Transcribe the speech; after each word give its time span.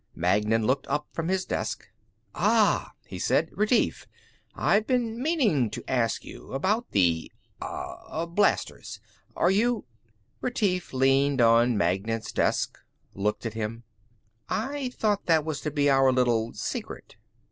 Magnan 0.15 0.65
looked 0.65 0.87
up 0.87 1.05
from 1.11 1.27
his 1.27 1.45
desk. 1.45 1.87
"Ah," 2.33 2.93
he 3.05 3.19
said. 3.19 3.51
"Retief. 3.53 4.07
I've 4.55 4.87
been 4.87 5.21
meaning 5.21 5.69
to 5.69 5.83
ask 5.87 6.25
you. 6.25 6.53
About 6.53 6.89
the... 6.89 7.31
ah... 7.61 8.25
blasters. 8.25 8.99
Are 9.35 9.51
you?" 9.51 9.85
Retief 10.41 10.91
leaned 10.91 11.39
on 11.39 11.77
Magnan's 11.77 12.31
desk, 12.31 12.79
looked 13.13 13.45
at 13.45 13.53
him. 13.53 13.83
"I 14.49 14.89
thought 14.95 15.27
that 15.27 15.45
was 15.45 15.61
to 15.61 15.69
be 15.69 15.87
our 15.87 16.11
little 16.11 16.51
secret." 16.55 17.17